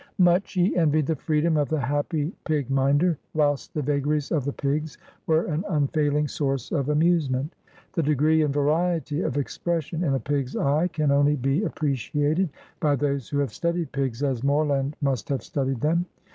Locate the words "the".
1.05-1.15, 1.69-1.79, 3.75-3.83, 4.45-4.51, 7.93-8.01